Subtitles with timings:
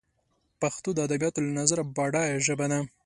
[0.61, 2.79] پښتو دادبیاتو له نظره بډایه ژبه ده